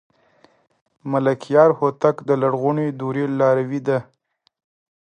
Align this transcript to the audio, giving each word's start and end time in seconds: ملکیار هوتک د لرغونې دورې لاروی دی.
ملکیار 1.11 1.69
هوتک 1.79 2.15
د 2.29 2.31
لرغونې 2.41 2.87
دورې 2.99 3.25
لاروی 3.39 3.79
دی. 3.87 3.99